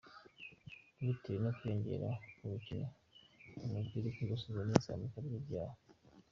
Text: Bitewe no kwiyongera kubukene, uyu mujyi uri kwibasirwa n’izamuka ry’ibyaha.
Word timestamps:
Bitewe 1.05 1.37
no 1.43 1.51
kwiyongera 1.57 2.09
kubukene, 2.37 2.87
uyu 3.55 3.67
mujyi 3.71 3.93
uri 3.99 4.09
kwibasirwa 4.15 4.61
n’izamuka 4.65 5.17
ry’ibyaha. 5.25 5.77